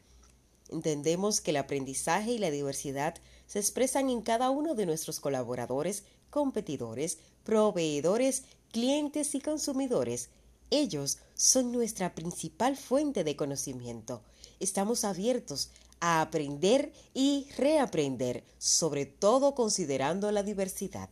[0.69, 3.15] Entendemos que el aprendizaje y la diversidad
[3.47, 10.29] se expresan en cada uno de nuestros colaboradores, competidores, proveedores, clientes y consumidores.
[10.69, 14.21] Ellos son nuestra principal fuente de conocimiento.
[14.59, 21.09] Estamos abiertos a aprender y reaprender, sobre todo considerando la diversidad.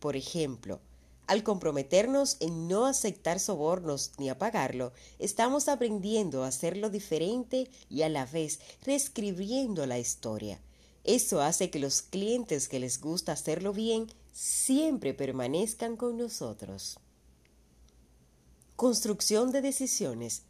[0.00, 0.80] Por ejemplo,
[1.26, 8.02] al comprometernos en no aceptar sobornos ni a pagarlo, estamos aprendiendo a hacerlo diferente y
[8.02, 10.58] a la vez reescribiendo la historia.
[11.08, 16.98] Eso hace que los clientes que les gusta hacerlo bien siempre permanezcan con nosotros.
[18.76, 20.42] Construcción de decisiones.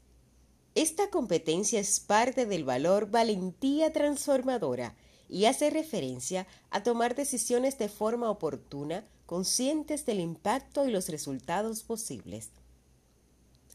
[0.74, 4.96] Esta competencia es parte del valor valentía transformadora
[5.28, 11.84] y hace referencia a tomar decisiones de forma oportuna, conscientes del impacto y los resultados
[11.84, 12.50] posibles.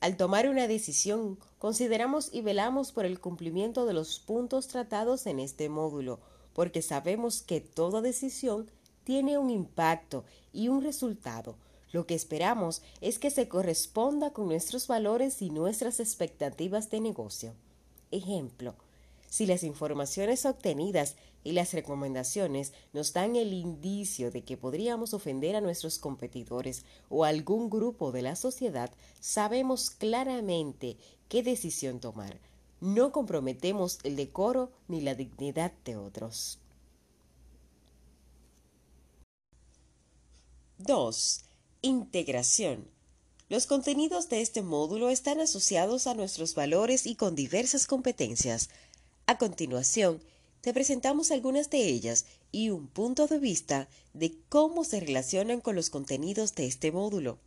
[0.02, 5.40] Al tomar una decisión, consideramos y velamos por el cumplimiento de los puntos tratados en
[5.40, 6.20] este módulo,
[6.54, 8.70] porque sabemos que toda decisión
[9.04, 11.56] tiene un impacto y un resultado.
[11.92, 17.54] Lo que esperamos es que se corresponda con nuestros valores y nuestras expectativas de negocio.
[18.12, 18.76] Ejemplo,
[19.30, 25.56] si las informaciones obtenidas y las recomendaciones nos dan el indicio de que podríamos ofender
[25.56, 30.98] a nuestros competidores o algún grupo de la sociedad, sabemos claramente
[31.30, 32.40] qué decisión tomar
[32.84, 36.60] no comprometemos el decoro ni la dignidad de otros.
[40.80, 41.46] 2.
[41.82, 42.86] Integración.
[43.48, 48.70] Los contenidos de este módulo están asociados a nuestros valores y con diversas competencias.
[49.28, 50.22] A continuación,
[50.60, 55.78] te presentamos algunas de ellas y un punto de vista de cómo se relacionan con
[55.78, 57.40] los contenidos de este módulo.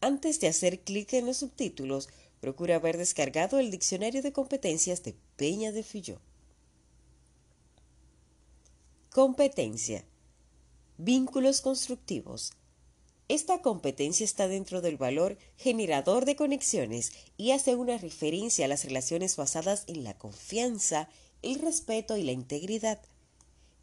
[0.00, 2.08] Antes de hacer clic en los subtítulos,
[2.44, 6.20] procura haber descargado el diccionario de competencias de Peña de Filló.
[9.08, 10.04] Competencia.
[10.98, 12.52] Vínculos constructivos.
[13.28, 18.84] Esta competencia está dentro del valor generador de conexiones y hace una referencia a las
[18.84, 21.08] relaciones basadas en la confianza,
[21.40, 23.00] el respeto y la integridad.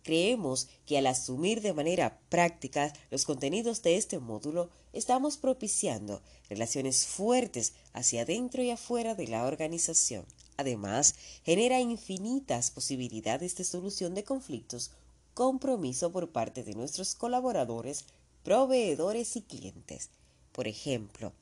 [0.03, 7.05] Creemos que al asumir de manera práctica los contenidos de este módulo, estamos propiciando relaciones
[7.05, 10.25] fuertes hacia adentro y afuera de la organización.
[10.57, 14.91] Además, genera infinitas posibilidades de solución de conflictos,
[15.33, 18.05] compromiso por parte de nuestros colaboradores,
[18.43, 20.09] proveedores y clientes.
[20.51, 21.33] Por ejemplo,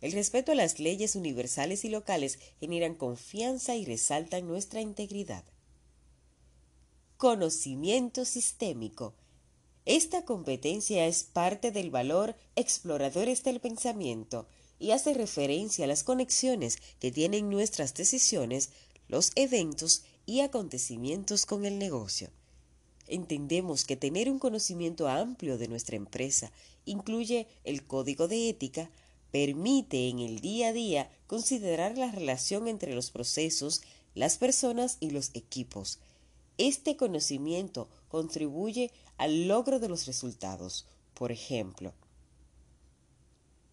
[0.00, 5.42] el respeto a las leyes universales y locales generan confianza y resaltan nuestra integridad.
[7.18, 9.12] Conocimiento sistémico.
[9.86, 14.46] Esta competencia es parte del valor exploradores del pensamiento
[14.78, 18.70] y hace referencia a las conexiones que tienen nuestras decisiones,
[19.08, 22.30] los eventos y acontecimientos con el negocio.
[23.08, 26.52] Entendemos que tener un conocimiento amplio de nuestra empresa
[26.84, 28.92] incluye el código de ética,
[29.32, 33.82] permite en el día a día considerar la relación entre los procesos,
[34.14, 35.98] las personas y los equipos.
[36.58, 40.86] Este conocimiento contribuye al logro de los resultados.
[41.14, 41.94] Por ejemplo,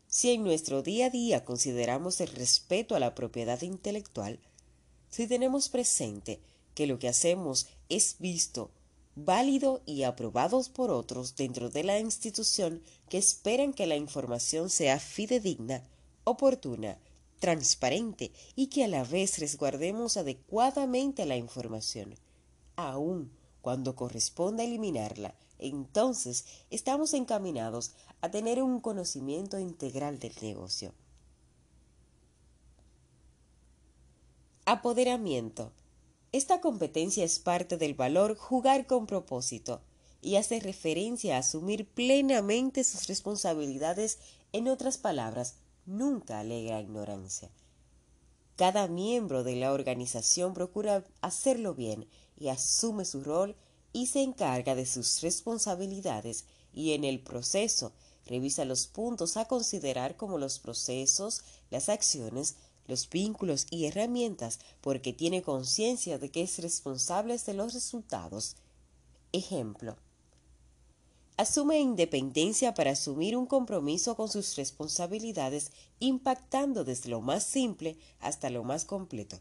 [0.08, 4.40] si en nuestro día a día consideramos el respeto a la propiedad intelectual,
[5.10, 6.40] si tenemos presente
[6.74, 8.70] que lo que hacemos es visto,
[9.16, 15.00] válido y aprobado por otros dentro de la institución que esperan que la información sea
[15.00, 15.84] fidedigna,
[16.24, 17.00] oportuna,
[17.40, 22.16] transparente y que a la vez resguardemos adecuadamente la información,
[22.76, 30.94] aun cuando corresponda eliminarla, entonces estamos encaminados a tener un conocimiento integral del negocio.
[34.66, 35.72] Apoderamiento.
[36.32, 39.82] Esta competencia es parte del valor jugar con propósito
[40.22, 44.18] y hace referencia a asumir plenamente sus responsabilidades,
[44.54, 47.52] en otras palabras, nunca alega ignorancia.
[48.56, 52.08] Cada miembro de la organización procura hacerlo bien
[52.38, 53.56] y asume su rol
[53.94, 57.94] y se encarga de sus responsabilidades y en el proceso
[58.26, 62.56] revisa los puntos a considerar como los procesos, las acciones,
[62.88, 68.56] los vínculos y herramientas porque tiene conciencia de que es responsable de los resultados.
[69.32, 69.96] Ejemplo.
[71.38, 78.50] Asume independencia para asumir un compromiso con sus responsabilidades impactando desde lo más simple hasta
[78.50, 79.38] lo más completo,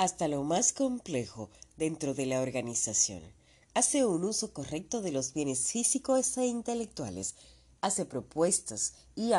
[0.00, 3.22] hasta lo más complejo dentro de la organización.
[3.74, 7.34] Hace un uso correcto de los bienes físicos e intelectuales,
[7.82, 9.32] hace propuestas y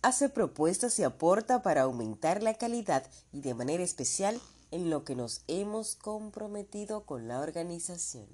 [0.00, 5.14] hace propuestas y aporta para aumentar la calidad y de manera especial en lo que
[5.14, 8.26] nos hemos comprometido con la organización.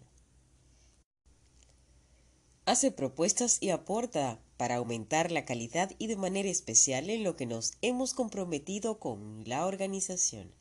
[2.64, 7.46] Hace propuestas y aporta para aumentar la calidad y de manera especial en lo que
[7.46, 10.52] nos hemos comprometido con la organización.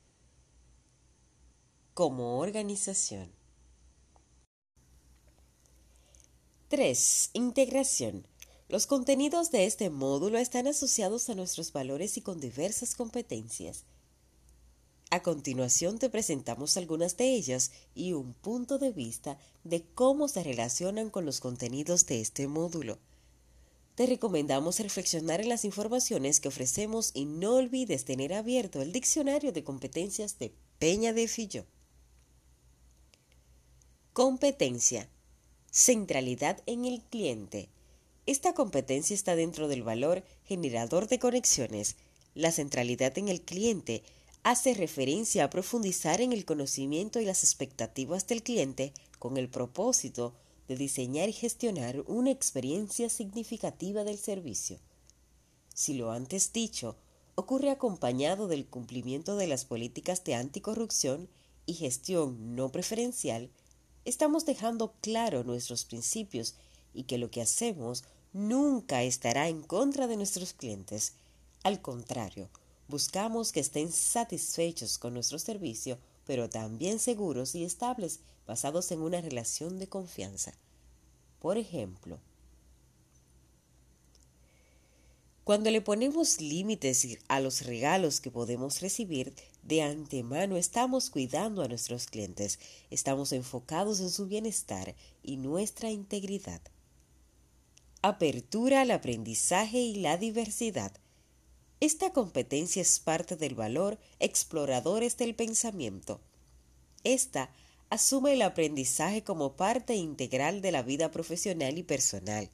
[1.94, 3.32] Como organización.
[6.70, 7.30] 3.
[7.34, 8.26] Integración.
[8.68, 13.86] Los contenidos de este módulo están asociados a nuestros valores y con diversas competencias.
[15.12, 20.42] A continuación te presentamos algunas de ellas y un punto de vista de cómo se
[20.42, 22.98] relacionan con los contenidos de este módulo.
[23.96, 29.52] Te recomendamos reflexionar en las informaciones que ofrecemos y no olvides tener abierto el diccionario
[29.52, 31.66] de competencias de Peña de Filló.
[34.14, 35.10] Competencia.
[35.70, 37.70] Centralidad en el cliente.
[38.26, 41.96] Esta competencia está dentro del valor generador de conexiones.
[42.34, 44.02] La centralidad en el cliente
[44.42, 50.34] hace referencia a profundizar en el conocimiento y las expectativas del cliente con el propósito
[50.74, 54.80] de diseñar y gestionar una experiencia significativa del servicio.
[55.74, 56.96] Si lo antes dicho
[57.36, 61.30] ocurre acompañado del cumplimiento de las políticas de anticorrupción
[61.66, 63.50] y gestión no preferencial,
[64.06, 66.56] estamos dejando claro nuestros principios
[66.94, 68.04] y que lo que hacemos
[68.34, 71.14] nunca estará en contra de nuestros clientes.
[71.64, 72.50] Al contrario,
[72.88, 79.22] buscamos que estén satisfechos con nuestro servicio, pero también seguros y estables, basados en una
[79.22, 80.54] relación de confianza.
[81.40, 82.20] Por ejemplo,
[85.44, 91.68] Cuando le ponemos límites a los regalos que podemos recibir, de antemano estamos cuidando a
[91.68, 92.60] nuestros clientes,
[92.92, 96.62] estamos enfocados en su bienestar y nuestra integridad.
[98.02, 100.94] Apertura al aprendizaje y la diversidad.
[101.84, 106.22] Esta competencia es parte del valor exploradores del pensamiento.
[107.04, 107.50] Esta
[107.90, 112.50] asume el aprendizaje como parte integral de la vida profesional y personal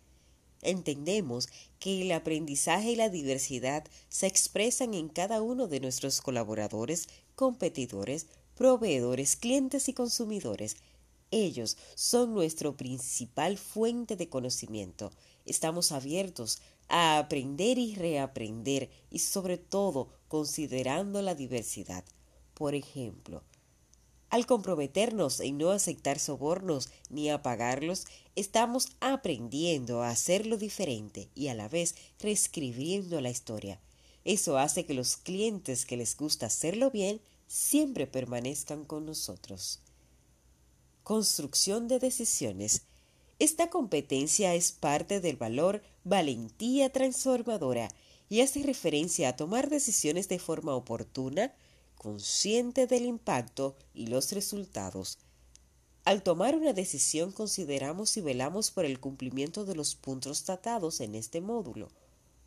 [0.63, 7.07] Entendemos que el aprendizaje y la diversidad se expresan en cada uno de nuestros colaboradores,
[7.36, 8.25] competidores,
[8.55, 10.77] proveedores, clientes y consumidores.
[11.30, 15.11] Ellos son nuestro principal fuente de conocimiento.
[15.50, 22.06] Estamos abiertos a aprender y reaprender y sobre todo considerando la diversidad.
[22.54, 23.43] Por ejemplo,
[24.30, 31.47] al comprometernos en no aceptar sobornos ni a pagarlos, estamos aprendiendo a hacerlo diferente y
[31.47, 33.80] a la vez reescribiendo la historia.
[34.26, 39.80] Eso hace que los clientes que les gusta hacerlo bien siempre permanezcan con nosotros.
[41.02, 42.84] Construcción de decisiones.
[43.40, 47.88] Esta competencia es parte del valor valentía transformadora
[48.28, 51.54] y hace referencia a tomar decisiones de forma oportuna,
[51.98, 55.20] consciente del impacto y los resultados.
[56.04, 61.16] Al tomar una decisión consideramos y velamos por el cumplimiento de los puntos tratados en
[61.16, 61.90] este módulo,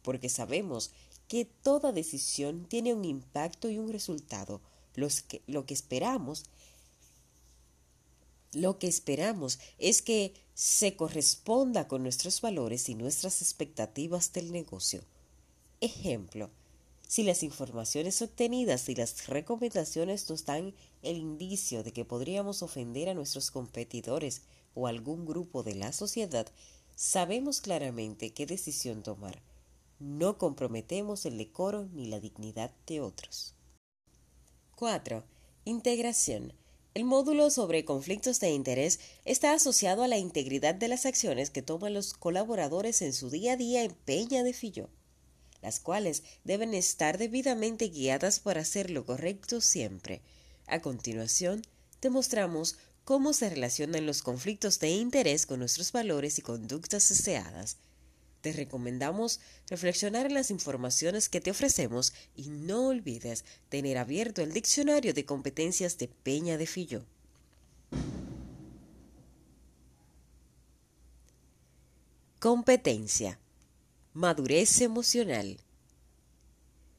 [0.03, 0.91] porque sabemos
[1.27, 4.61] que toda decisión tiene un impacto y un resultado.
[4.95, 6.45] que, lo que esperamos
[8.53, 15.03] lo que esperamos es que se corresponda con nuestros valores y nuestras expectativas del negocio.
[15.81, 16.51] Ejemplo,
[17.09, 23.09] si las informaciones obtenidas y las recomendaciones nos dan el indicio de que podríamos ofender
[23.09, 24.43] a nuestros competidores
[24.75, 26.47] o algún grupo de la sociedad,
[26.95, 29.43] sabemos claramente qué decisión tomar.
[29.99, 33.55] No comprometemos el decoro ni la dignidad de otros.
[34.77, 35.23] 4.
[35.65, 36.55] Integración.
[36.95, 41.63] El módulo sobre conflictos de interés está asociado a la integridad de las acciones que
[41.63, 44.89] toman los colaboradores en su día a día en Peña de Filló
[45.63, 50.21] las cuales deben estar debidamente guiadas para hacer lo correcto siempre.
[50.67, 51.63] A continuación,
[52.03, 57.77] demostramos cómo se relacionan los conflictos de interés con nuestros valores y conductas deseadas.
[58.43, 64.53] Te recomendamos reflexionar en las informaciones que te ofrecemos y no olvides tener abierto el
[64.53, 67.07] diccionario de competencias de Peña de Filló.
[72.41, 73.39] Competencia
[74.13, 75.61] Madurez emocional.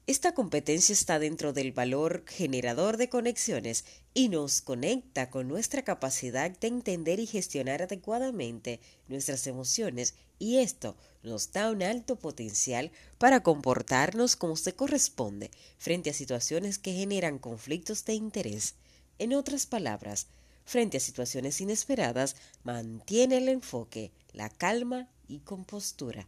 [0.06, 6.51] Esta competencia está dentro del valor generador de conexiones y nos conecta con nuestra capacidad
[6.51, 13.43] de entender y gestionar adecuadamente nuestras emociones y esto nos da un alto potencial para
[13.43, 18.76] comportarnos como se corresponde frente a situaciones que generan conflictos de interés.
[19.20, 20.28] En otras palabras,
[20.66, 22.36] frente a situaciones inesperadas,
[22.66, 26.28] mantiene el enfoque, la calma y compostura.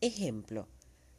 [0.00, 0.66] Ejemplo,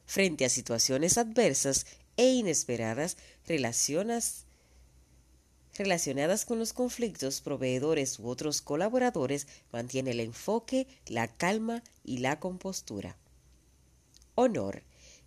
[0.10, 1.86] frente a situaciones adversas
[2.18, 4.46] e inesperadas relacionadas
[6.46, 13.18] con los conflictos, proveedores u otros colaboradores, mantiene el enfoque, la calma y la compostura.
[14.34, 14.82] Honor.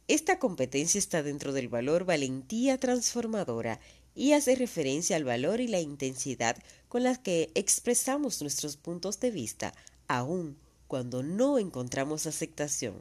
[0.08, 3.78] Esta competencia está dentro del valor valentía transformadora
[4.16, 6.56] y hace referencia al valor y la intensidad
[6.88, 9.74] con las que expresamos nuestros puntos de vista,
[10.08, 10.58] aun
[10.88, 13.00] cuando no encontramos aceptación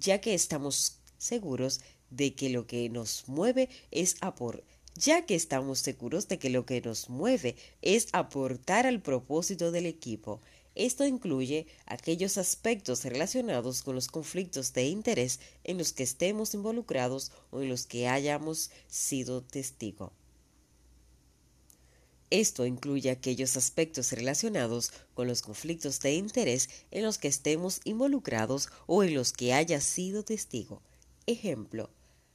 [0.00, 4.16] ya que estamos seguros de que lo que nos mueve es
[4.96, 9.86] ya que estamos seguros de que lo que nos mueve es aportar al propósito del
[9.86, 10.40] equipo.
[10.74, 17.32] Esto incluye aquellos aspectos relacionados con los conflictos de interés en los que estemos involucrados
[17.50, 20.12] o en los que hayamos sido testigo.
[22.30, 28.68] Esto incluye aquellos aspectos relacionados con los conflictos de interés en los que estemos involucrados
[28.86, 30.80] o en los que haya sido testigo.
[31.30, 31.90] Ejemplo,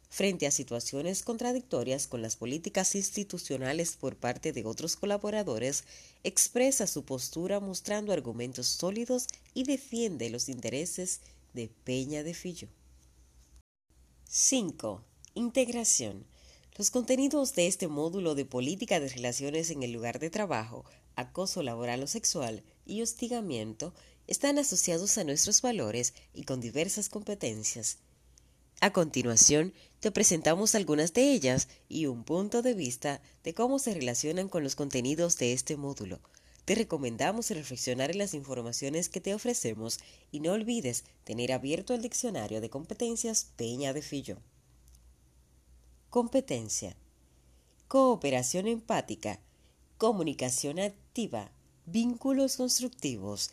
[0.08, 5.84] frente a situaciones contradictorias con las políticas institucionales por parte de otros colaboradores,
[6.24, 11.20] expresa su postura mostrando argumentos sólidos y defiende los intereses
[11.54, 12.70] de Peña de Fillo.
[14.30, 15.04] 5.
[15.34, 16.26] Integración.
[16.78, 20.86] Los contenidos de este módulo de política de relaciones en el lugar de trabajo,
[21.18, 23.94] acoso laboral o sexual y hostigamiento
[24.28, 27.98] están asociados a nuestros valores y con diversas competencias.
[28.86, 33.96] A continuación, te presentamos algunas de ellas y un punto de vista de cómo se
[33.96, 36.20] relacionan con los contenidos de este módulo.
[36.66, 40.00] te recomendamos reflexionar en las informaciones que te ofrecemos
[40.32, 44.38] y no olvides tener abierto el diccionario de competencias Peña de Fillo.
[46.12, 46.96] Competencia.
[47.88, 49.40] Cooperación empática.
[49.98, 51.52] Comunicación activa.
[51.88, 53.50] Vínculos constructivos.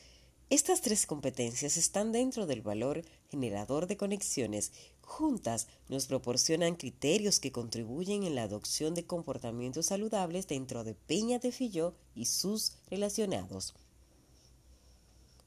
[0.53, 4.70] Estas tres competencias están dentro del valor generador de conexiones
[5.03, 11.39] juntas nos proporcionan criterios que contribuyen en la adopción de comportamientos saludables dentro de Peña
[11.39, 13.75] de Filló y sus relacionados.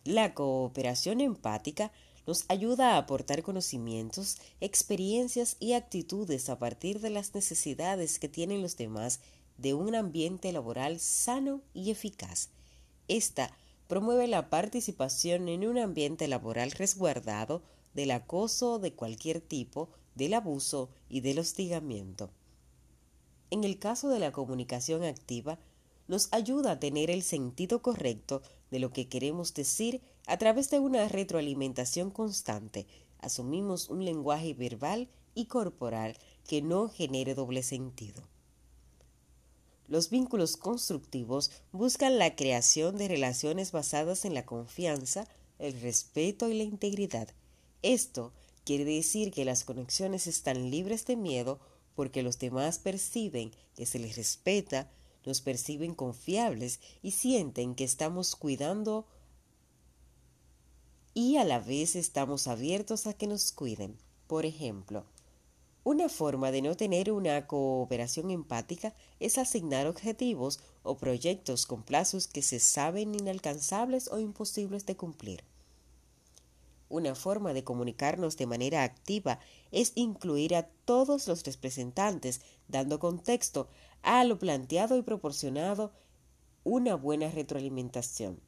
[0.04, 1.92] La cooperación empática
[2.28, 8.62] nos ayuda a aportar conocimientos, experiencias y actitudes a partir de las necesidades que tienen
[8.62, 9.20] los demás
[9.58, 12.50] de un ambiente laboral sano y eficaz.
[13.08, 13.56] Esta
[13.88, 17.62] promueve la participación en un ambiente laboral resguardado
[17.96, 22.30] del acoso de cualquier tipo, del abuso y del hostigamiento.
[23.50, 25.58] En el caso de la comunicación activa,
[26.08, 30.80] nos ayuda a tener el sentido correcto de lo que queremos decir a través de
[30.80, 32.86] una retroalimentación constante.
[33.20, 36.18] Asumimos un lenguaje verbal y corporal
[36.48, 38.24] que no genere doble sentido.
[39.88, 45.28] Los vínculos constructivos buscan la creación de relaciones basadas en la confianza,
[45.60, 47.30] el respeto y la integridad,
[47.94, 48.34] esto
[48.64, 51.60] quiere decir que las conexiones están libres de miedo
[51.96, 54.92] porque los demás perciben que se les respeta,
[55.26, 59.06] nos perciben confiables y sienten que estamos cuidando
[61.14, 63.98] y a la vez estamos abiertos a que nos cuiden.
[64.28, 65.06] Por ejemplo,
[65.84, 72.28] una forma de no tener una cooperación empática es asignar objetivos o proyectos con plazos
[72.28, 75.44] que se saben inalcanzables o imposibles de cumplir.
[76.88, 79.40] Una forma de comunicarnos de manera activa
[79.72, 83.68] es incluir a todos los representantes, dando contexto
[84.04, 85.92] a lo planteado y proporcionado
[86.64, 88.40] una buena retroalimentación.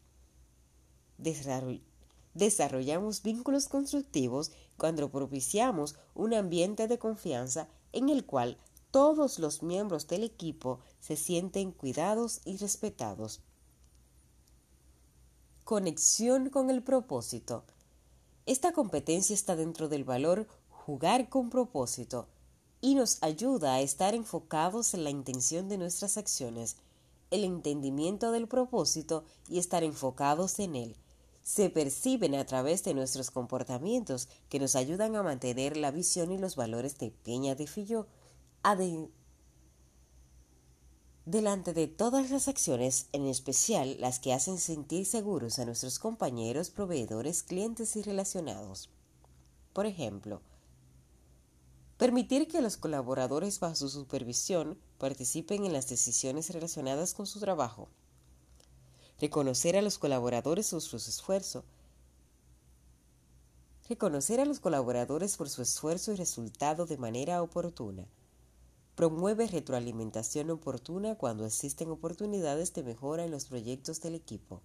[2.36, 8.58] Desarrollamos vínculos constructivos cuando propiciamos un ambiente de confianza en el cual
[8.92, 13.42] todos los miembros del equipo se sienten cuidados y respetados.
[15.64, 17.66] Conexión con el propósito.
[18.48, 22.30] Esta competencia está dentro del valor jugar con propósito
[22.80, 26.78] y nos ayuda a estar enfocados en la intención de nuestras acciones,
[27.30, 30.96] el entendimiento del propósito y estar enfocados en él.
[31.44, 36.38] Se perciben a través de nuestros comportamientos que nos ayudan a mantener la visión y
[36.38, 38.08] los valores de Peña de Filló,
[41.28, 46.70] delante de todas las acciones, en especial las que hacen sentir seguros a nuestros compañeros,
[46.70, 48.90] proveedores, clientes y relacionados.
[49.74, 50.42] Por ejemplo,
[51.98, 57.90] permitir que los colaboradores bajo su supervisión participen en las decisiones relacionadas con su trabajo.
[59.20, 61.66] Reconocer a los colaboradores por su esfuerzo.
[63.90, 68.08] Reconocer a los colaboradores por su esfuerzo y resultado de manera oportuna
[68.98, 74.64] Promueve retroalimentación oportuna cuando existen oportunidades de mejora en los proyectos del equipo.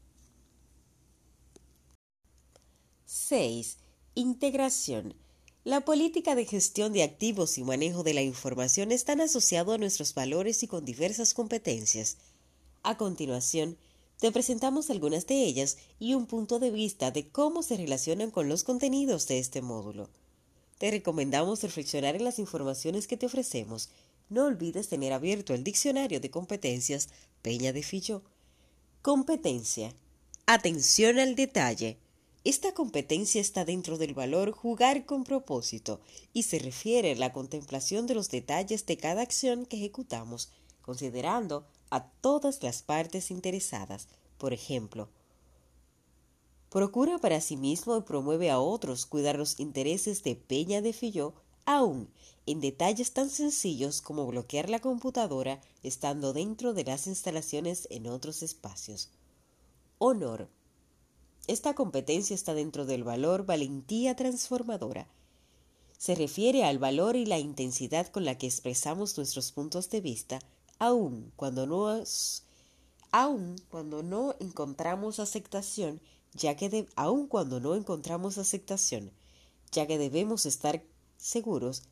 [3.04, 3.76] 6.
[4.14, 5.14] Integración.
[5.64, 10.14] La política de gestión de activos y manejo de la información están asociados a nuestros
[10.14, 12.16] valores y con diversas competencias.
[12.82, 13.76] A continuación,
[14.18, 18.48] te presentamos algunas de ellas y un punto de vista de cómo se relacionan con
[18.48, 20.08] los contenidos de este módulo.
[20.78, 23.90] Te recomendamos reflexionar en las informaciones que te ofrecemos
[24.32, 27.10] no olvides tener abierto el diccionario de competencias
[27.42, 28.22] Peña de Fillo.
[29.02, 29.94] Competencia.
[30.46, 31.98] Atención al detalle.
[32.44, 36.00] Esta competencia está dentro del valor jugar con propósito
[36.32, 41.66] y se refiere a la contemplación de los detalles de cada acción que ejecutamos, considerando
[41.90, 44.08] a todas las partes interesadas.
[44.38, 45.10] Por ejemplo,
[46.70, 51.34] procura para sí mismo y promueve a otros cuidar los intereses de Peña de Filló
[51.64, 52.08] aún
[52.46, 58.42] en detalles tan sencillos como bloquear la computadora estando dentro de las instalaciones en otros
[58.42, 59.10] espacios.
[59.98, 60.48] Honor.
[61.46, 65.08] Esta competencia está dentro del valor valentía transformadora.
[65.98, 70.40] Se refiere al valor y la intensidad con la que expresamos nuestros puntos de vista,
[70.80, 72.02] aun cuando no,
[73.12, 76.00] aun cuando no encontramos aceptación,
[76.34, 79.12] ya que aun cuando no encontramos aceptación,
[79.70, 80.82] ya que debemos estar
[81.22, 81.84] seguros,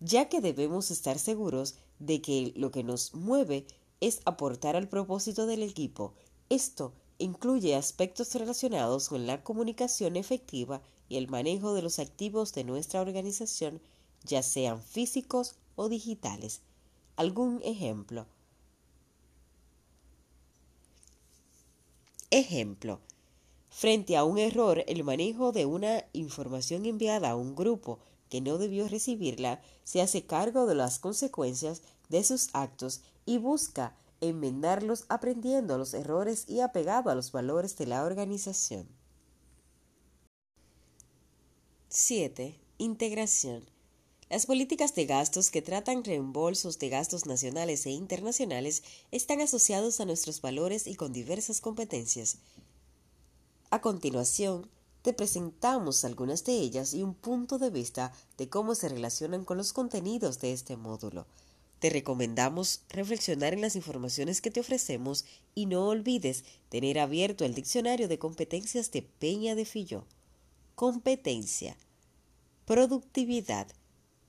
[0.00, 3.66] ya que debemos estar seguros de que lo que nos mueve
[4.00, 6.14] es aportar al propósito del equipo.
[6.48, 12.64] Esto incluye aspectos relacionados con la comunicación efectiva y el manejo de los activos de
[12.64, 13.80] nuestra organización,
[14.24, 16.60] ya sean físicos o digitales.
[17.16, 18.26] Algún ejemplo.
[22.30, 23.00] Ejemplo,
[23.68, 28.00] frente a un error, el manejo de una información enviada a un grupo
[28.34, 33.96] que no debió recibirla se hace cargo de las consecuencias de sus actos y busca
[34.20, 38.88] enmendarlos aprendiendo los errores y apegado a los valores de la organización.
[41.90, 42.58] 7.
[42.78, 43.64] Integración.
[44.28, 48.82] Las políticas de gastos que tratan reembolsos de gastos nacionales e internacionales
[49.12, 52.38] están asociados a nuestros valores y con diversas competencias.
[53.70, 54.68] A continuación,
[55.04, 59.58] te presentamos algunas de ellas y un punto de vista de cómo se relacionan con
[59.58, 61.26] los contenidos de este módulo.
[61.78, 67.52] Te recomendamos reflexionar en las informaciones que te ofrecemos y no olvides tener abierto el
[67.52, 70.06] diccionario de competencias de Peña de Filló.
[70.74, 71.76] Competencia.
[72.64, 73.66] Productividad.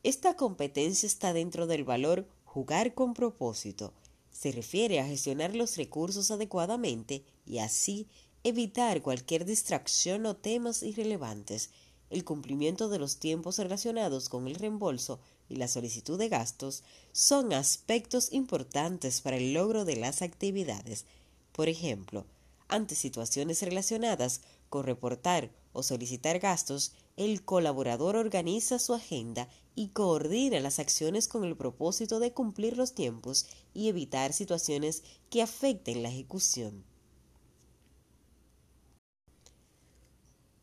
[0.04, 3.94] Esta competencia está dentro del valor jugar con propósito.
[4.30, 8.10] Se refiere a gestionar los recursos adecuadamente y así
[8.46, 11.72] evitar cualquier distracción o temas irrelevantes.
[12.12, 15.20] El cumplimiento de los tiempos relacionados con el reembolso
[15.50, 21.06] y la solicitud de gastos son aspectos importantes para el logro de las actividades.
[21.54, 22.28] Por ejemplo,
[22.68, 30.60] ante situaciones relacionadas con reportar o solicitar gastos, el colaborador organiza su agenda y coordina
[30.60, 36.10] las acciones con el propósito de cumplir los tiempos y evitar situaciones que afecten la
[36.10, 36.84] ejecución.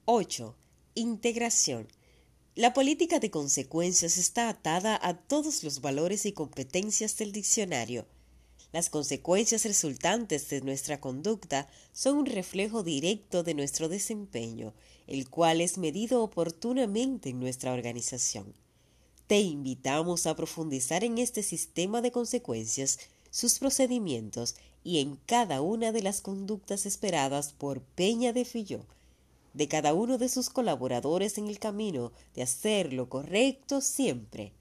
[0.04, 0.56] 8.
[0.96, 1.86] Integración.
[2.56, 8.04] La política de consecuencias está atada a todos los valores y competencias del diccionario.
[8.72, 14.74] Las consecuencias resultantes de nuestra conducta son un reflejo directo de nuestro desempeño,
[15.06, 18.54] el cual es medido oportunamente en nuestra organización.
[19.28, 22.98] Te invitamos a profundizar en este sistema de consecuencias,
[23.30, 28.84] sus procedimientos y en cada una de las conductas esperadas por Peña de Filló
[29.54, 34.52] de cada uno de sus colaboradores en el camino de hacer lo correcto siempre.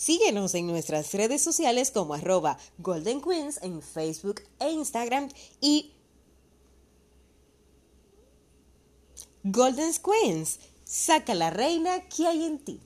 [0.01, 5.29] Síguenos en nuestras redes sociales como arroba Golden Queens en Facebook e Instagram
[5.61, 5.93] y
[9.45, 12.81] Golden Queens, saca la reina que hay en ti.